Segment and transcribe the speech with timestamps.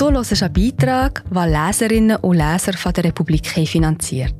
[0.00, 4.34] Du hörst einen Beitrag, den Leserinnen und Leser von der Republik finanziert.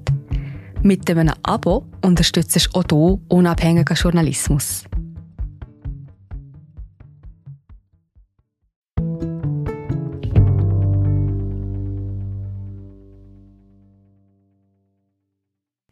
[0.83, 4.84] Mit einem Abo unterstützt du auch du unabhängigen Journalismus.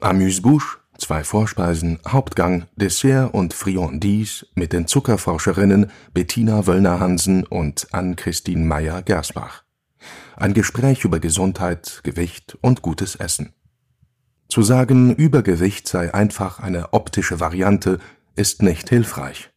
[0.01, 9.65] Amuse-Bouche, zwei Vorspeisen, Hauptgang, Dessert und Friandise mit den Zuckerforscherinnen Bettina Wöllner-Hansen und Ann-Christine Meyer-Gersbach.
[10.37, 13.55] Ein Gespräch über Gesundheit, Gewicht und gutes Essen.
[14.49, 17.99] Zu sagen, Übergewicht sei einfach eine optische Variante,
[18.35, 19.51] ist nicht hilfreich.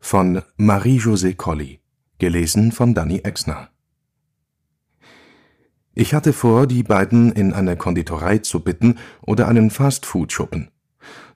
[0.00, 1.80] Von Marie-José Colli,
[2.18, 3.68] gelesen von Danny Exner.
[5.98, 10.68] Ich hatte vor, die beiden in eine Konditorei zu bitten oder einen Fastfood-Schuppen.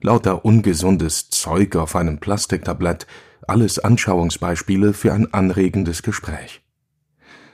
[0.01, 3.07] Lauter ungesundes Zeug auf einem Plastiktablett,
[3.47, 6.61] alles Anschauungsbeispiele für ein anregendes Gespräch.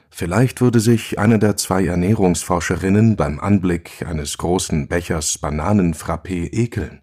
[0.10, 7.00] Vielleicht würde sich eine der zwei Ernährungsforscherinnen beim Anblick eines großen Bechers Bananenfrappé ekeln.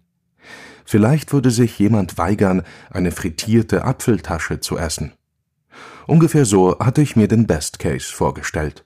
[0.85, 5.13] Vielleicht würde sich jemand weigern, eine frittierte Apfeltasche zu essen.
[6.05, 8.85] Ungefähr so hatte ich mir den Best Case vorgestellt.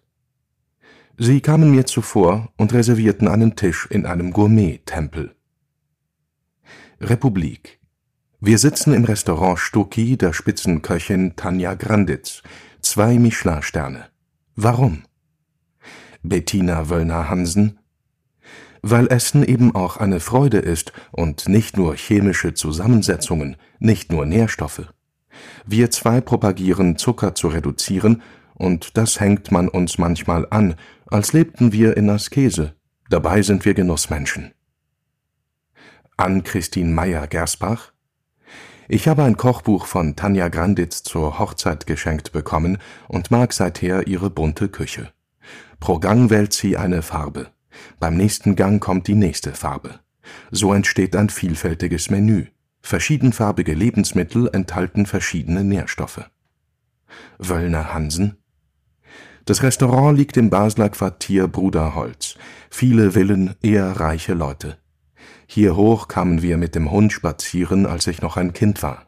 [1.22, 5.36] Sie kamen mir zuvor und reservierten einen Tisch in einem Gourmet-Tempel.
[7.02, 7.78] Republik
[8.40, 12.42] Wir sitzen im Restaurant Stucki der Spitzenköchin Tanja Granditz,
[12.80, 14.06] zwei Michelin-Sterne.
[14.56, 15.04] Warum?
[16.24, 17.80] Bettina Wöllner-Hansen
[18.82, 24.94] Weil Essen eben auch eine Freude ist und nicht nur chemische Zusammensetzungen, nicht nur Nährstoffe.
[25.66, 28.22] Wir zwei propagieren, Zucker zu reduzieren,
[28.60, 30.76] und das hängt man uns manchmal an,
[31.10, 32.76] als lebten wir in Askese.
[33.10, 34.54] Dabei sind wir Genussmenschen.
[36.18, 37.94] An Christine Meyer-Gersbach
[38.92, 44.32] ich habe ein Kochbuch von Tanja Granditz zur Hochzeit geschenkt bekommen und mag seither ihre
[44.32, 45.14] bunte Küche.
[45.80, 47.52] Pro Gang wählt sie eine Farbe.
[48.00, 50.00] Beim nächsten Gang kommt die nächste Farbe.
[50.50, 52.48] So entsteht ein vielfältiges Menü.
[52.82, 56.28] Verschiedenfarbige Lebensmittel enthalten verschiedene Nährstoffe.
[57.38, 58.38] Wöllner Hansen
[59.50, 62.36] Das Restaurant liegt im Basler Quartier Bruderholz.
[62.70, 64.78] Viele Villen, eher reiche Leute.
[65.48, 69.08] Hier hoch kamen wir mit dem Hund spazieren, als ich noch ein Kind war.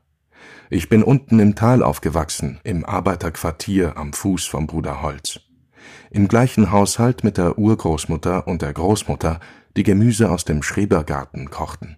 [0.72, 5.42] Ich bin unten im Tal aufgewachsen, im Arbeiterquartier am Fuß vom Bruder Holz.
[6.10, 9.40] Im gleichen Haushalt mit der Urgroßmutter und der Großmutter,
[9.78, 11.98] die Gemüse aus dem Schrebergarten kochten.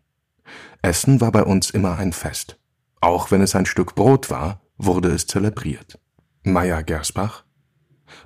[0.81, 2.59] Essen war bei uns immer ein Fest.
[2.99, 5.97] Auch wenn es ein Stück Brot war, wurde es zelebriert.
[6.43, 7.42] Meier Gersbach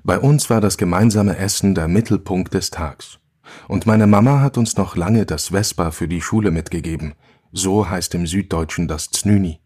[0.07, 3.19] Bei uns war das gemeinsame Essen der Mittelpunkt des Tags.
[3.67, 7.13] Und meine Mama hat uns noch lange das Vespa für die Schule mitgegeben.
[7.51, 9.59] So heißt im Süddeutschen das Znüni.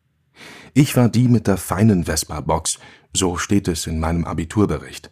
[0.74, 2.80] Ich war die mit der feinen Vespa-Box,
[3.14, 5.12] so steht es in meinem Abiturbericht.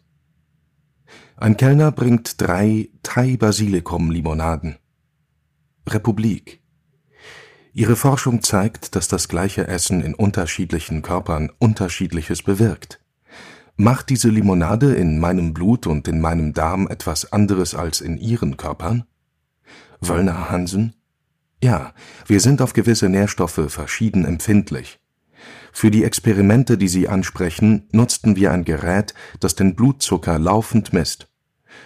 [1.38, 4.78] Ein Kellner bringt drei Thai-Basilikum-Limonaden.
[5.88, 6.60] Republik.
[7.72, 13.00] Ihre Forschung zeigt, dass das gleiche Essen in unterschiedlichen Körpern Unterschiedliches bewirkt.
[13.82, 18.58] Macht diese Limonade in meinem Blut und in meinem Darm etwas anderes als in Ihren
[18.58, 19.06] Körpern?
[20.02, 20.96] Wöllner Hansen?
[21.64, 21.94] Ja,
[22.28, 25.00] wir sind auf gewisse Nährstoffe verschieden empfindlich.
[25.72, 31.32] Für die Experimente, die Sie ansprechen, nutzten wir ein Gerät, das den Blutzucker laufend misst.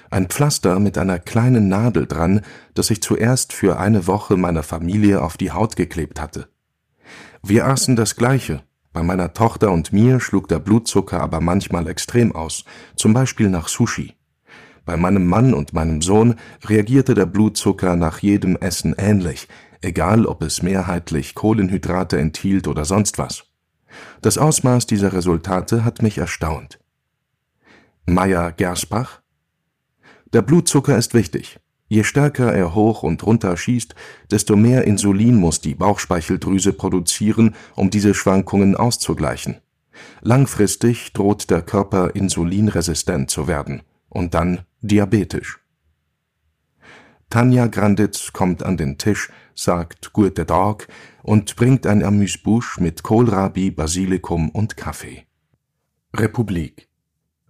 [0.09, 2.41] Ein Pflaster mit einer kleinen Nadel dran,
[2.73, 6.49] das ich zuerst für eine Woche meiner Familie auf die Haut geklebt hatte.
[7.43, 12.33] Wir aßen das Gleiche, bei meiner Tochter und mir schlug der Blutzucker aber manchmal extrem
[12.33, 12.63] aus,
[12.95, 14.13] zum Beispiel nach Sushi.
[14.85, 19.47] Bei meinem Mann und meinem Sohn reagierte der Blutzucker nach jedem Essen ähnlich,
[19.81, 23.45] egal ob es mehrheitlich Kohlenhydrate enthielt oder sonst was.
[24.21, 26.79] Das Ausmaß dieser Resultate hat mich erstaunt.
[28.05, 29.21] Meyer Gersbach
[30.33, 31.59] Der Blutzucker ist wichtig.
[31.93, 33.93] Je stärker er hoch und runter schießt,
[34.31, 39.57] desto mehr Insulin muss die Bauchspeicheldrüse produzieren, um diese Schwankungen auszugleichen.
[40.21, 45.59] Langfristig droht der Körper insulinresistent zu werden und dann diabetisch.
[47.29, 50.87] Tanja Granditz kommt an den Tisch, sagt Gute Dog
[51.21, 55.27] und bringt ein Amüsbouche mit Kohlrabi, Basilikum und Kaffee.
[56.15, 56.87] Republik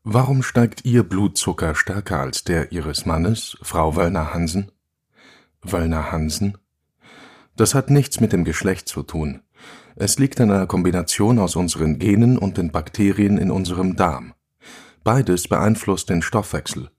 [0.05, 4.69] Warum steigt Ihr Blutzucker stärker als der Ihres Mannes, Frau Wöllner-Hansen?
[5.61, 6.57] Wöllner-Hansen?
[7.55, 9.43] Das hat nichts mit dem Geschlecht zu tun.
[9.95, 14.33] Es liegt an einer Kombination aus unseren Genen und den Bakterien in unserem Darm.
[15.05, 16.91] Beides beeinflusst den Stoffwechsel.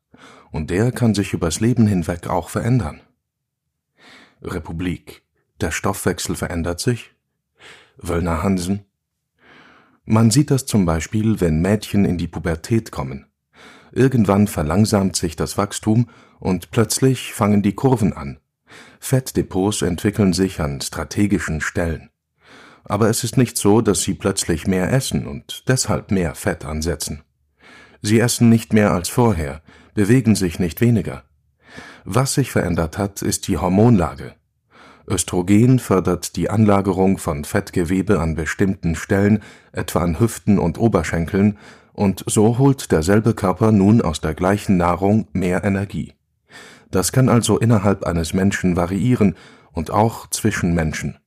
[0.50, 3.02] Und der kann sich übers Leben hinweg auch verändern.
[4.40, 5.24] Republik.
[5.60, 7.14] Der Stoffwechsel verändert sich?
[7.98, 8.86] Wöllner-Hansen?
[10.06, 13.26] Man sieht das zum Beispiel, wenn Mädchen in die Pubertät kommen.
[13.92, 16.10] Irgendwann verlangsamt sich das Wachstum
[16.40, 18.38] und plötzlich fangen die Kurven an.
[19.00, 22.10] Fettdepots entwickeln sich an strategischen Stellen.
[22.84, 27.22] Aber es ist nicht so, dass sie plötzlich mehr essen und deshalb mehr Fett ansetzen.
[28.02, 29.62] Sie essen nicht mehr als vorher,
[29.94, 31.24] bewegen sich nicht weniger.
[32.04, 34.34] Was sich verändert hat, ist die Hormonlage.
[35.06, 39.42] Östrogen fördert die Anlagerung von Fettgewebe an bestimmten Stellen,
[39.72, 41.58] etwa an Hüften und Oberschenkeln,
[41.92, 46.14] und so holt derselbe Körper nun aus der gleichen Nahrung mehr Energie.
[46.90, 49.36] Das kann also innerhalb eines Menschen variieren
[49.72, 51.18] und auch zwischen Menschen.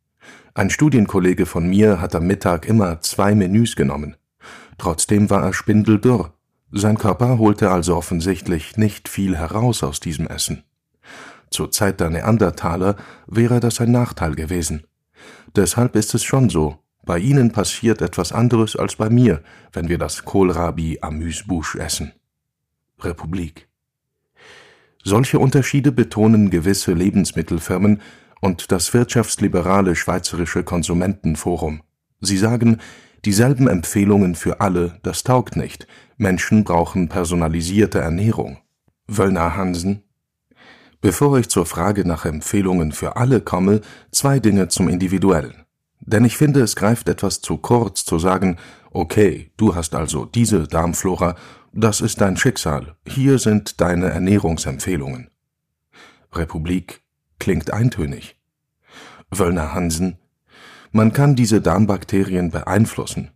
[0.54, 4.16] Ein Studienkollege von mir hat am Mittag immer zwei Menüs genommen.
[4.78, 6.34] Trotzdem war er spindeldürr.
[6.72, 10.64] Sein Körper holte also offensichtlich nicht viel heraus aus diesem Essen.
[11.50, 12.96] Zur Zeit der Neandertaler
[13.28, 14.86] wäre das ein Nachteil gewesen.
[15.56, 19.42] Deshalb ist es schon so, bei Ihnen passiert etwas anderes als bei mir,
[19.72, 22.12] wenn wir das Kohlrabi Amüsbusch essen.
[23.00, 23.70] Republik.
[25.04, 28.02] Solche Unterschiede betonen gewisse Lebensmittelfirmen
[28.42, 31.82] und das wirtschaftsliberale Schweizerische Konsumentenforum.
[32.20, 32.80] Sie sagen,
[33.24, 35.88] dieselben Empfehlungen für alle, das taugt nicht.
[36.18, 38.58] Menschen brauchen personalisierte Ernährung.
[39.08, 40.04] Wöllner Hansen
[41.08, 43.80] Bevor ich zur Frage nach Empfehlungen für alle komme,
[44.12, 45.64] zwei Dinge zum Individuellen.
[46.02, 48.58] Denn ich finde, es greift etwas zu kurz zu sagen,
[48.92, 51.38] okay, du hast also diese Darmflora,
[51.72, 55.30] das ist dein Schicksal, hier sind deine Ernährungsempfehlungen.
[56.34, 57.04] Republik
[57.40, 58.36] klingt eintönig.
[59.32, 60.18] Wöllner Hansen
[60.92, 63.32] Man kann diese Darmbakterien beeinflussen.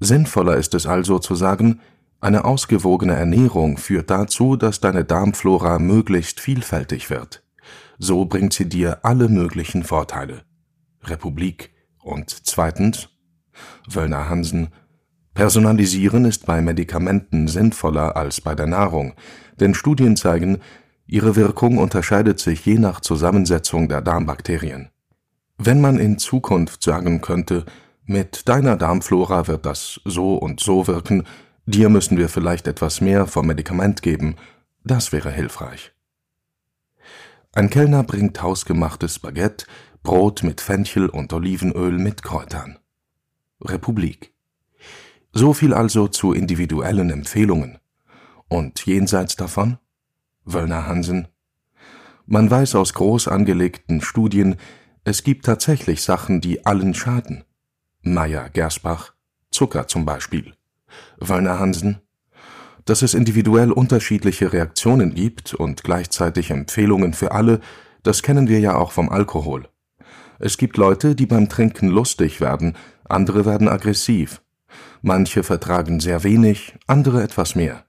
[0.00, 1.78] Sinnvoller ist es also zu sagen,
[2.20, 7.42] eine ausgewogene Ernährung führt dazu, dass deine Darmflora möglichst vielfältig wird.
[7.98, 10.42] So bringt sie dir alle möglichen Vorteile.
[11.02, 11.72] Republik.
[12.02, 13.08] Und zweitens,
[13.88, 14.68] Wöllner Hansen,
[15.36, 19.12] Personalisieren ist bei Medikamenten sinnvoller als bei der Nahrung,
[19.60, 20.62] denn Studien zeigen,
[21.06, 24.88] ihre Wirkung unterscheidet sich je nach Zusammensetzung der Darmbakterien.
[25.58, 27.66] Wenn man in Zukunft sagen könnte,
[28.06, 31.24] mit deiner Darmflora wird das so und so wirken,
[31.66, 34.36] Dir müssen wir vielleicht etwas mehr vom Medikament geben,
[34.84, 35.92] das wäre hilfreich.
[37.52, 39.66] Ein Kellner bringt hausgemachtes Baguette,
[40.04, 42.78] Brot mit Fenchel und Olivenöl mit Kräutern.
[43.60, 44.32] Republik.
[45.32, 47.78] So viel also zu individuellen Empfehlungen.
[48.48, 49.78] Und jenseits davon?
[50.44, 51.28] Wöllner Hansen.
[52.26, 54.56] Man weiß aus groß angelegten Studien,
[55.02, 57.44] es gibt tatsächlich Sachen, die allen schaden.
[58.02, 59.14] Meyer Gersbach,
[59.50, 60.55] Zucker zum Beispiel.
[61.18, 62.00] Wallner Hansen,
[62.84, 67.60] dass es individuell unterschiedliche Reaktionen gibt und gleichzeitig Empfehlungen für alle,
[68.02, 69.68] das kennen wir ja auch vom Alkohol.
[70.38, 74.42] Es gibt Leute, die beim Trinken lustig werden, andere werden aggressiv.
[75.02, 77.84] Manche vertragen sehr wenig, andere etwas mehr.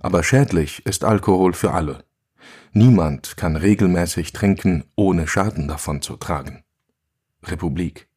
[0.00, 2.04] Aber schädlich ist Alkohol für alle.
[2.72, 6.62] Niemand kann regelmäßig trinken, ohne Schaden davon zu tragen.
[7.44, 8.08] Republik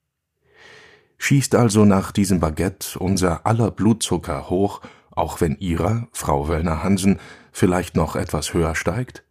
[1.21, 4.81] schießt also nach diesem Baguette unser aller Blutzucker hoch,
[5.11, 7.19] auch wenn Ihrer, Frau Wöllner-Hansen,
[7.51, 9.23] vielleicht noch etwas höher steigt?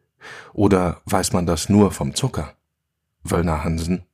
[0.53, 2.55] Oder weiß man das nur vom Zucker?
[3.25, 4.05] Wöllner-Hansen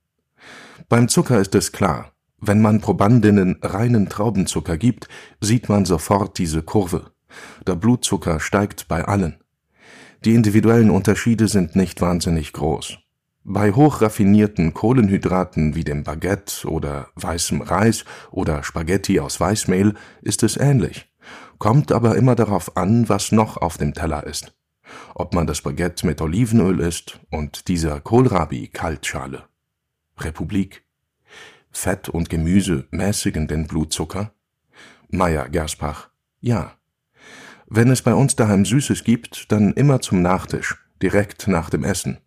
[0.89, 5.09] Beim Zucker ist es klar, wenn man Probandinnen reinen Traubenzucker gibt,
[5.43, 7.11] sieht man sofort diese Kurve.
[7.67, 9.37] Der Blutzucker steigt bei allen.
[10.25, 12.99] Die individuellen Unterschiede sind nicht wahnsinnig groß.
[13.49, 20.57] Bei hochraffinierten Kohlenhydraten wie dem Baguette oder weißem Reis oder Spaghetti aus Weißmehl ist es
[20.57, 21.09] ähnlich,
[21.59, 24.53] kommt aber immer darauf an, was noch auf dem Teller ist.
[25.15, 29.45] Ob man das Baguette mit Olivenöl isst und dieser Kohlrabi Kaltschale.
[30.19, 30.85] Republik.
[31.71, 34.33] Fett und Gemüse mäßigen den Blutzucker?
[35.09, 36.09] Meier Gerspach.
[36.41, 36.73] Ja.
[37.69, 42.19] Wenn es bei uns daheim Süßes gibt, dann immer zum Nachtisch, direkt nach dem Essen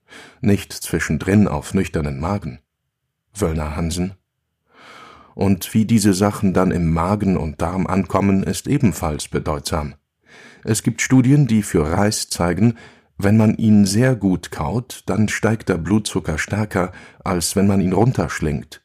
[0.42, 2.60] nicht zwischendrin auf nüchternen Magen.
[3.34, 4.16] Wöllner Hansen.
[5.36, 9.96] Und wie diese Sachen dann im Magen und Darm ankommen, ist ebenfalls bedeutsam.
[10.64, 12.76] Es gibt Studien, die für Reis zeigen,
[13.18, 16.92] wenn man ihn sehr gut kaut, dann steigt der Blutzucker stärker,
[17.24, 18.82] als wenn man ihn runterschlingt.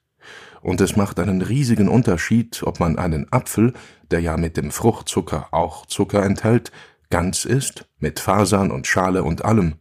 [0.60, 3.74] Und es macht einen riesigen Unterschied, ob man einen Apfel,
[4.10, 6.72] der ja mit dem Fruchtzucker auch Zucker enthält,
[7.14, 9.76] ganz isst, mit Fasern und Schale und allem,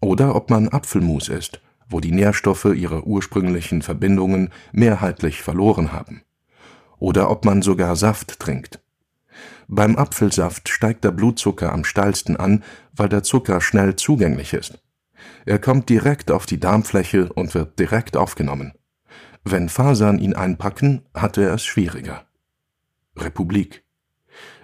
[0.00, 1.60] oder ob man Apfelmus isst,
[1.90, 6.22] wo die Nährstoffe ihre ursprünglichen Verbindungen mehrheitlich verloren haben.
[6.96, 8.80] Oder ob man sogar Saft trinkt.
[9.68, 12.64] Beim Apfelsaft steigt der Blutzucker am steilsten an,
[12.96, 14.82] weil der Zucker schnell zugänglich ist.
[15.44, 18.72] Er kommt direkt auf die Darmfläche und wird direkt aufgenommen.
[19.44, 22.24] Wenn Fasern ihn einpacken, hat er es schwieriger.
[23.18, 23.84] Republik.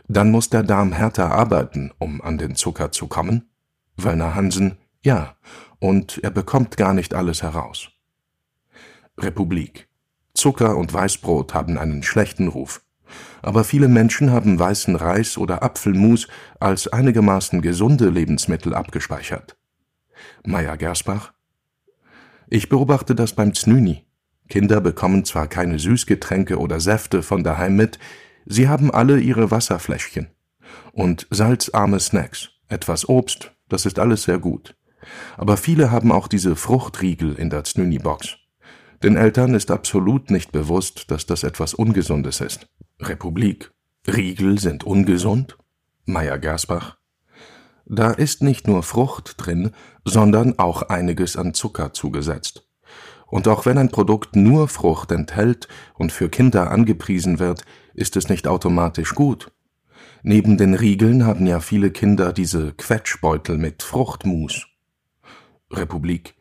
[0.09, 3.51] Dann muss der Darm härter arbeiten, um an den Zucker zu kommen?
[3.97, 5.37] Wöllner Hansen, ja,
[5.79, 7.91] und er bekommt gar nicht alles heraus.
[9.19, 9.89] Republik.
[10.35, 12.83] Zucker und Weißbrot haben einen schlechten Ruf.
[13.41, 16.29] Aber viele Menschen haben weißen Reis oder Apfelmus
[16.61, 19.57] als einigermaßen gesunde Lebensmittel abgespeichert.
[20.45, 21.33] Meier Gersbach.
[22.49, 24.05] Ich beobachte das beim Znüni.
[24.49, 27.99] Kinder bekommen zwar keine Süßgetränke oder Säfte von daheim mit,
[28.47, 30.29] sie haben alle ihre Wasserfläschchen.
[30.93, 34.77] Und salzarme Snacks, etwas Obst, das ist alles sehr gut.
[35.37, 38.37] Aber viele haben auch diese Fruchtriegel in der Znüni-Box.
[39.03, 42.69] Den Eltern ist absolut nicht bewusst, dass das etwas Ungesundes ist.
[43.01, 43.73] Republik.
[44.07, 45.59] Riegel sind ungesund?
[46.07, 46.97] Meier Gersbach.
[47.85, 49.71] Da ist nicht nur Frucht drin,
[50.05, 52.67] sondern auch einiges an Zucker zugesetzt.
[53.27, 57.65] Und auch wenn ein Produkt nur Frucht enthält und für Kinder angepriesen wird,
[57.97, 59.51] ist es nicht automatisch gut.
[60.23, 64.67] Neben den Riegeln haben ja viele Kinder diese Quetschbeutel mit Fruchtmus.
[65.71, 66.35] Republik.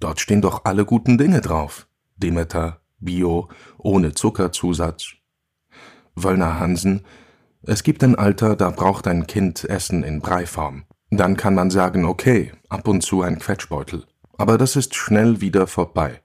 [0.00, 1.86] Dort stehen doch alle guten Dinge drauf.
[2.16, 3.48] Demeter, Bio,
[3.78, 5.12] ohne Zuckerzusatz.
[6.14, 7.04] Wöllner Hansen,
[7.62, 10.84] es gibt ein Alter, da braucht ein Kind Essen in Breiform.
[11.10, 14.04] Dann kann man sagen, okay, ab und zu ein Quetschbeutel.
[14.38, 16.20] Aber das ist schnell wieder vorbei.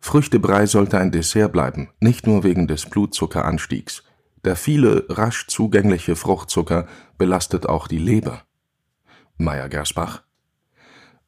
[0.00, 4.04] Früchtebrei sollte ein Dessert bleiben, nicht nur wegen des Blutzuckeranstiegs.
[4.44, 6.86] Der viele rasch zugängliche Fruchtzucker
[7.18, 8.42] belastet auch die Leber.
[9.36, 10.22] Meier Gersbach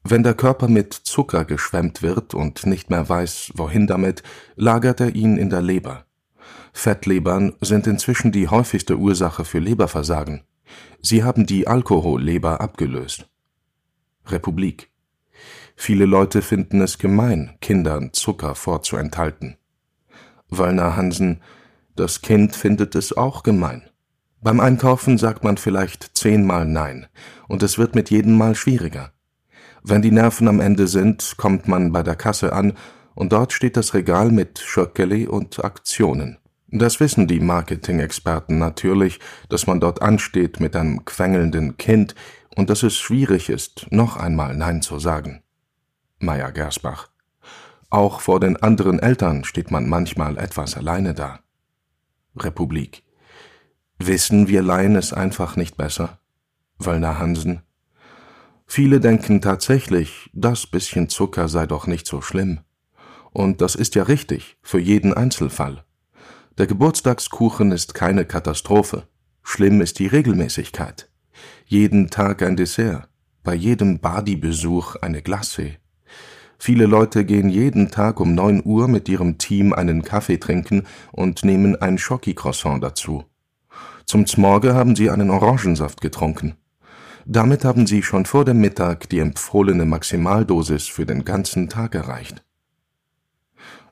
[0.03, 4.23] wenn der Körper mit Zucker geschwemmt wird und nicht mehr weiß, wohin damit,
[4.55, 6.05] lagert er ihn in der Leber.
[6.73, 10.43] Fettlebern sind inzwischen die häufigste Ursache für Leberversagen.
[11.01, 13.29] Sie haben die Alkoholleber abgelöst.
[14.25, 14.90] Republik.
[15.75, 19.57] Viele Leute finden es gemein, Kindern Zucker vorzuenthalten.
[20.49, 21.41] Wallner Hansen,
[21.95, 23.83] das Kind findet es auch gemein.
[24.41, 27.07] Beim Einkaufen sagt man vielleicht zehnmal Nein,
[27.47, 29.11] und es wird mit jedem Mal schwieriger.
[29.83, 32.73] Wenn die Nerven am Ende sind, kommt man bei der Kasse an
[33.15, 36.37] und dort steht das Regal mit Schöckeli und Aktionen.
[36.69, 42.15] Das wissen die Marketing-Experten natürlich, dass man dort ansteht mit einem quengelnden Kind
[42.55, 45.43] und dass es schwierig ist, noch einmal Nein zu sagen.
[46.21, 47.09] Meier Gersbach.
[47.89, 51.39] Auch vor den anderen Eltern steht man manchmal etwas alleine da.
[52.37, 53.03] Republik.
[53.99, 56.19] Wissen wir Laien es einfach nicht besser?
[56.79, 57.61] Wöllner Hansen.
[58.65, 62.61] Viele denken tatsächlich, das bisschen Zucker sei doch nicht so schlimm.
[63.31, 65.83] Und das ist ja richtig, für jeden Einzelfall.
[66.57, 69.07] Der Geburtstagskuchen ist keine Katastrophe.
[69.43, 71.09] Schlimm ist die Regelmäßigkeit.
[71.65, 73.09] Jeden Tag ein Dessert,
[73.43, 75.80] bei jedem Badi-Besuch eine Glacé.
[76.63, 81.43] Viele Leute gehen jeden Tag um neun Uhr mit ihrem Team einen Kaffee trinken und
[81.43, 83.25] nehmen ein Schoki-Croissant dazu.
[84.05, 86.53] Zum Zmorge haben sie einen Orangensaft getrunken.
[87.25, 92.43] Damit haben Sie schon vor dem Mittag die empfohlene Maximaldosis für den ganzen Tag erreicht.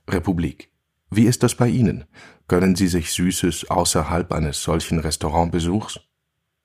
[0.07, 0.69] Republik.
[1.09, 2.05] Wie ist das bei Ihnen?
[2.47, 6.01] Gönnen Sie sich Süßes außerhalb eines solchen Restaurantbesuchs?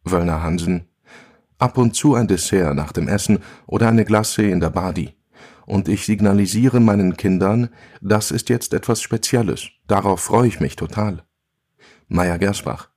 [0.05, 0.87] Wöllner Hansen.
[1.57, 5.15] Ab und zu ein Dessert nach dem Essen oder eine Glace in der Badi.
[5.67, 9.69] Und ich signalisiere meinen Kindern, das ist jetzt etwas Spezielles.
[9.87, 11.25] Darauf freue ich mich total.
[12.09, 12.91] Meier Gersbach.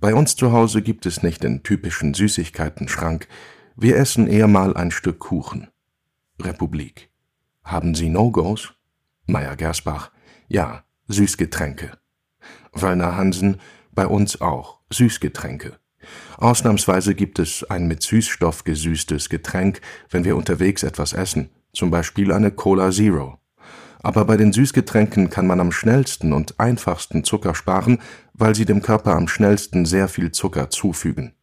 [0.00, 3.28] Bei uns zu Hause gibt es nicht den typischen Süßigkeiten-Schrank.
[3.76, 5.68] Wir essen eher mal ein Stück Kuchen.
[6.40, 7.10] Republik.
[7.62, 8.74] Haben Sie No-Gos?
[9.26, 10.10] Meier Gersbach.
[10.48, 11.92] Ja, Süßgetränke.
[12.72, 13.60] Wallner Hansen.
[13.92, 14.80] Bei uns auch.
[14.90, 15.78] Süßgetränke.
[16.38, 19.80] Ausnahmsweise gibt es ein mit Süßstoff gesüßtes Getränk,
[20.10, 23.38] wenn wir unterwegs etwas essen, zum Beispiel eine Cola Zero.
[24.02, 28.00] Aber bei den Süßgetränken kann man am schnellsten und einfachsten Zucker sparen,
[28.34, 31.34] weil sie dem Körper am schnellsten sehr viel Zucker zufügen.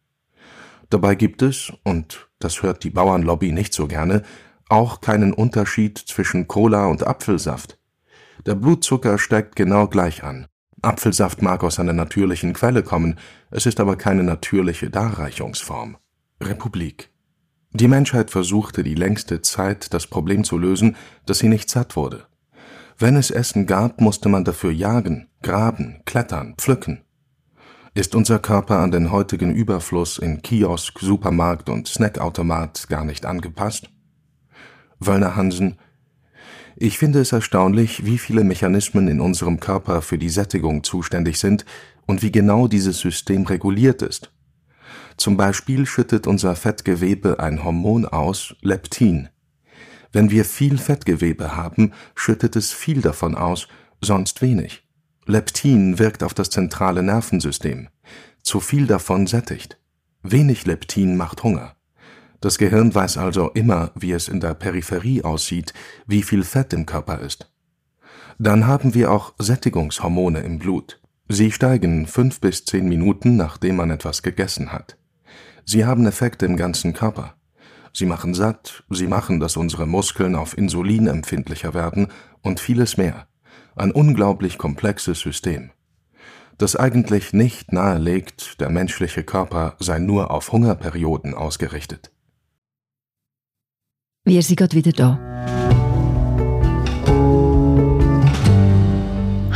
[0.90, 4.22] Dabei gibt es, und das hört die Bauernlobby nicht so gerne,
[4.68, 7.78] auch keinen Unterschied zwischen Cola und Apfelsaft.
[8.46, 10.46] Der Blutzucker steigt genau gleich an.
[10.82, 13.18] Apfelsaft mag aus einer natürlichen Quelle kommen,
[13.50, 15.96] es ist aber keine natürliche Darreichungsform.
[16.40, 17.10] Republik.
[17.72, 20.96] Die Menschheit versuchte die längste Zeit, das Problem zu lösen,
[21.26, 22.26] dass sie nicht satt wurde.
[22.98, 27.02] Wenn es Essen gab, musste man dafür jagen, graben, klettern, pflücken.
[27.94, 33.90] Ist unser Körper an den heutigen Überfluss in Kiosk, Supermarkt und Snackautomat gar nicht angepasst?
[34.98, 35.76] Wöllner Hansen
[36.82, 41.66] Ich finde es erstaunlich, wie viele Mechanismen in unserem Körper für die Sättigung zuständig sind
[42.06, 44.32] und wie genau dieses System reguliert ist.
[45.18, 49.28] Zum Beispiel schüttet unser Fettgewebe ein Hormon aus, Leptin.
[50.10, 53.68] Wenn wir viel Fettgewebe haben, schüttet es viel davon aus,
[54.00, 54.82] sonst wenig.
[55.26, 57.90] Leptin wirkt auf das zentrale Nervensystem.
[58.42, 59.78] Zu viel davon sättigt.
[60.22, 61.76] Wenig Leptin macht Hunger.
[62.40, 65.74] Das Gehirn weiß also immer, wie es in der Peripherie aussieht,
[66.06, 67.52] wie viel Fett im Körper ist.
[68.38, 71.00] Dann haben wir auch Sättigungshormone im Blut.
[71.28, 74.96] Sie steigen fünf bis zehn Minuten, nachdem man etwas gegessen hat.
[75.66, 77.34] Sie haben Effekte im ganzen Körper.
[77.92, 82.08] Sie machen satt, sie machen, dass unsere Muskeln auf Insulin empfindlicher werden
[82.40, 83.26] und vieles mehr.
[83.76, 85.72] Ein unglaublich komplexes System.
[86.56, 92.10] Das eigentlich nicht nahelegt, der menschliche Körper sei nur auf Hungerperioden ausgerichtet.
[94.24, 95.18] Wir sind gerade wieder da.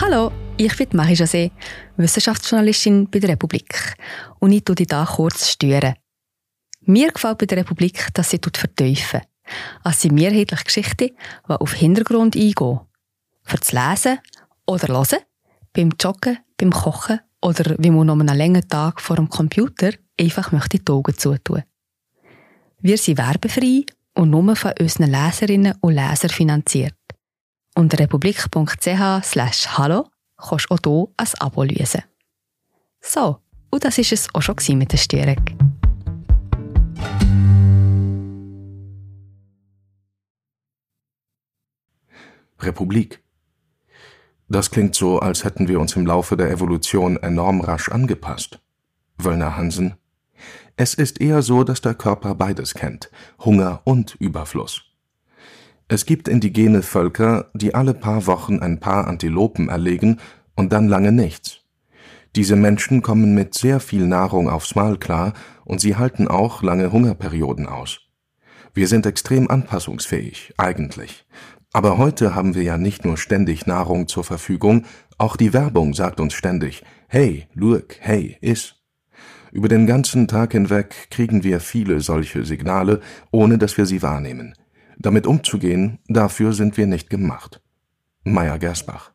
[0.00, 1.50] Hallo, ich bin Marie José,
[1.98, 3.94] Wissenschaftsjournalistin bei der Republik.
[4.38, 5.96] Und ich tue dich hier kurz stören.
[6.80, 9.20] Mir gefällt bei der Republik, dass sie vertiefen.
[9.84, 11.10] Es sind mehrheitlich Geschichten,
[11.46, 12.80] die auf Hintergrund eingehen.
[13.42, 14.18] Für das Lesen
[14.66, 15.18] oder Hören,
[15.74, 20.52] beim Joggen, beim Kochen oder wie man noch einen langen Tag vor dem Computer einfach
[20.52, 21.64] möchte die Augen zutun.
[22.80, 26.94] Wir sind werbefrei und nur von unseren Leserinnen und Lesern finanziert.
[27.74, 32.02] Unter republik.ch slash hallo kannst du auch hier ein Abo lösen.
[33.00, 33.38] So,
[33.70, 35.44] und das war es auch schon mit der Störung.
[42.60, 43.22] Republik.
[44.48, 48.60] Das klingt so, als hätten wir uns im Laufe der Evolution enorm rasch angepasst.
[49.18, 49.96] Wöllner Hansen.
[50.76, 54.82] Es ist eher so, dass der Körper beides kennt, Hunger und Überfluss.
[55.86, 60.18] Es gibt indigene Völker, die alle paar Wochen ein paar Antilopen erlegen
[60.56, 61.60] und dann lange nichts.
[62.34, 66.90] Diese Menschen kommen mit sehr viel Nahrung aufs Mal klar und sie halten auch lange
[66.90, 68.00] Hungerperioden aus.
[68.72, 71.24] Wir sind extrem anpassungsfähig, eigentlich.
[71.72, 74.86] Aber heute haben wir ja nicht nur ständig Nahrung zur Verfügung,
[75.18, 78.74] auch die Werbung sagt uns ständig, hey, look, hey, iss.
[79.54, 84.54] Über den ganzen Tag hinweg kriegen wir viele solche Signale, ohne dass wir sie wahrnehmen.
[84.98, 87.62] Damit umzugehen, dafür sind wir nicht gemacht.
[88.24, 89.12] Meyer Gersbach.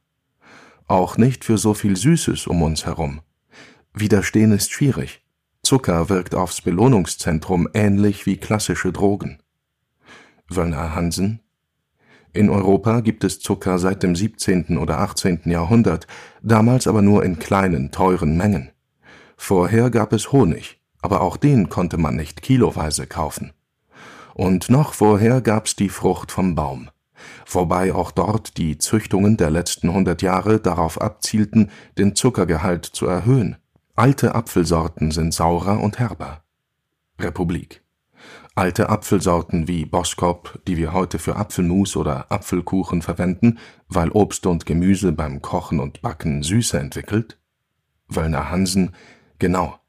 [0.88, 3.20] Auch nicht für so viel Süßes um uns herum.
[3.94, 5.26] Widerstehen ist schwierig.
[5.62, 9.40] Zucker wirkt aufs Belohnungszentrum ähnlich wie klassische Drogen.
[10.48, 11.42] Wöllner Hansen
[12.32, 14.78] in Europa gibt es Zucker seit dem 17.
[14.78, 15.42] oder 18.
[15.46, 16.08] Jahrhundert,
[16.42, 18.72] damals aber nur in kleinen, teuren Mengen.
[19.42, 23.54] Vorher gab es Honig, aber auch den konnte man nicht kiloweise kaufen.
[24.36, 26.90] Und noch vorher gab's die Frucht vom Baum,
[27.48, 33.56] wobei auch dort die Züchtungen der letzten hundert Jahre darauf abzielten, den Zuckergehalt zu erhöhen.
[33.96, 36.44] Alte Apfelsorten sind saurer und herber.
[37.18, 37.82] Republik
[38.54, 44.66] Alte Apfelsorten wie Boskop, die wir heute für Apfelmus oder Apfelkuchen verwenden, weil Obst und
[44.66, 47.40] Gemüse beim Kochen und Backen Süße entwickelt?
[48.10, 48.94] Wöllner Hansen,
[49.40, 49.80] genau.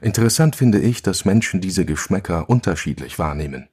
[0.00, 3.68] Interessant finde ich, dass Menschen diese Geschmäcker unterschiedlich wahrnehmen.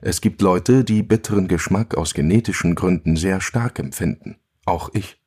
[0.00, 5.20] Es gibt Leute, die bitteren Geschmack aus genetischen Gründen sehr stark empfinden, auch ich.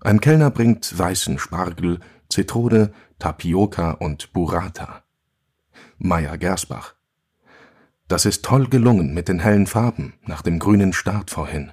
[0.00, 5.02] Ein Kellner bringt weißen Spargel, Zitrone, Tapioca und Burrata.
[5.98, 6.94] Meyer Gersbach
[8.08, 11.72] das ist toll gelungen mit den hellen Farben nach dem grünen Start vorhin.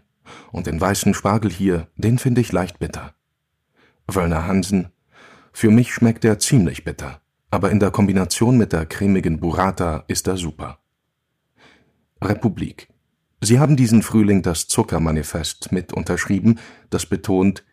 [0.52, 3.14] Und den weißen Spargel hier, den finde ich leicht bitter.
[4.08, 4.90] Wöllner Hansen,
[5.56, 10.28] für mich schmeckt er ziemlich bitter, aber in der Kombination mit der cremigen Burrata ist
[10.28, 10.80] er super.
[12.22, 12.90] Republik.
[13.40, 17.64] Sie haben diesen Frühling das Zuckermanifest mit unterschrieben, das betont,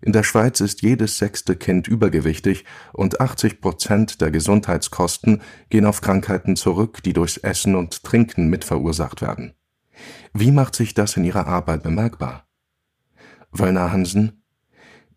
[0.00, 6.02] in der Schweiz ist jedes sechste Kind übergewichtig und 80 Prozent der Gesundheitskosten gehen auf
[6.02, 9.54] Krankheiten zurück, die durchs Essen und Trinken mitverursacht werden.
[10.34, 12.46] Wie macht sich das in Ihrer Arbeit bemerkbar?
[13.50, 14.44] Wöllner Hansen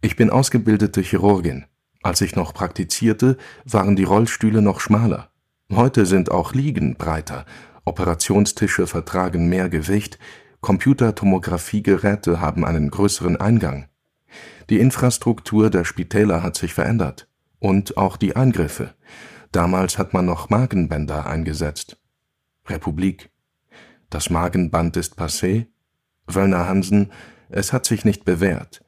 [0.01, 1.65] Ich bin ausgebildete Chirurgin.
[2.03, 5.29] Als ich noch praktizierte, waren die Rollstühle noch schmaler.
[5.71, 7.45] Heute sind auch Liegen breiter,
[7.85, 10.19] Operationstische vertragen mehr Gewicht,
[10.61, 13.87] Computertomographiegeräte haben einen größeren Eingang.
[14.69, 17.29] Die Infrastruktur der Spitäler hat sich verändert.
[17.59, 18.93] Und auch die Eingriffe.
[19.51, 21.97] Damals hat man noch Magenbänder eingesetzt.
[22.67, 23.31] Republik.
[24.09, 25.67] Das Magenband ist passé?
[26.27, 27.11] Wöllner Hansen,
[27.49, 28.83] es hat sich nicht bewährt.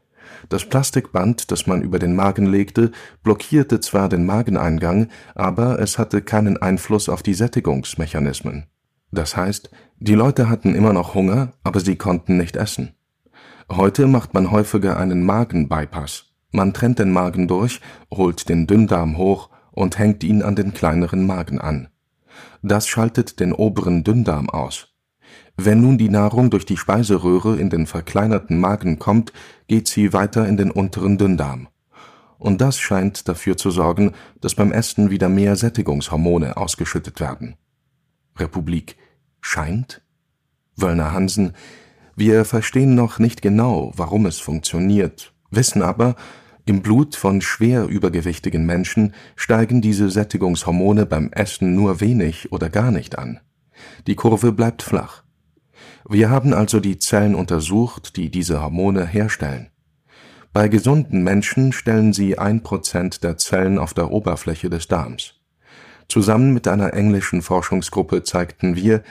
[0.47, 2.91] Das Plastikband, das man über den Magen legte,
[3.23, 8.67] blockierte zwar den Mageneingang, aber es hatte keinen Einfluss auf die Sättigungsmechanismen.
[9.11, 12.95] Das heißt, die Leute hatten immer noch Hunger, aber sie konnten nicht essen.
[13.69, 16.25] Heute macht man häufiger einen Magenbypass.
[16.51, 21.27] Man trennt den Magen durch, holt den Dünndarm hoch und hängt ihn an den kleineren
[21.27, 21.89] Magen an.
[22.61, 24.88] Das schaltet den oberen Dünndarm aus.
[25.61, 29.33] Wenn nun die Nahrung durch die Speiseröhre in den verkleinerten Magen kommt,
[29.67, 31.67] geht sie weiter in den unteren Dünndarm.
[32.37, 37.57] Und das scheint dafür zu sorgen, dass beim Essen wieder mehr Sättigungshormone ausgeschüttet werden.
[38.37, 38.95] Republik
[39.41, 40.01] scheint?
[40.77, 41.51] Wöllner Hansen,
[42.15, 46.15] wir verstehen noch nicht genau, warum es funktioniert, wissen aber,
[46.65, 52.91] im Blut von schwer übergewichtigen Menschen steigen diese Sättigungshormone beim Essen nur wenig oder gar
[52.91, 53.41] nicht an.
[54.07, 55.23] Die Kurve bleibt flach.
[56.11, 59.69] Wir haben also die Zellen untersucht, die diese Hormone herstellen.
[60.51, 65.35] Bei gesunden Menschen stellen sie ein Prozent der Zellen auf der Oberfläche des Darms.
[66.07, 69.03] Zusammen mit einer englischen Forschungsgruppe zeigten wir,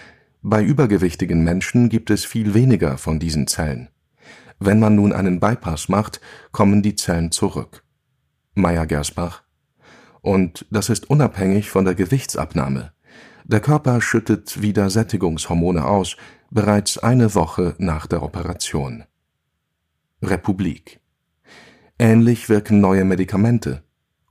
[0.43, 3.91] bei übergewichtigen Menschen gibt es viel weniger von diesen Zellen.
[4.59, 7.85] Wenn man nun einen Bypass macht, kommen die Zellen zurück.
[8.55, 9.45] Meyer-Gersbach.
[10.21, 12.91] Und das ist unabhängig von der Gewichtsabnahme.
[13.51, 16.19] Der Körper schüttet wieder Sättigungshormone aus,
[16.51, 19.05] bereits eine Woche nach der Operation.
[20.21, 21.01] Republik.
[21.99, 23.83] Ähnlich wirken neue Medikamente.